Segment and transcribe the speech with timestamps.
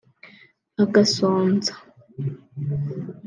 [0.83, 1.73] agasonza